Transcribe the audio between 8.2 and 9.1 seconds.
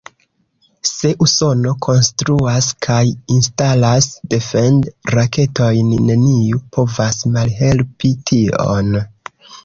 tion.